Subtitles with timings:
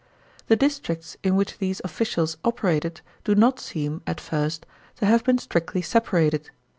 [0.47, 5.37] The districts in which these officials operated do not seem, at first, to have been
[5.37, 6.49] strictly separated.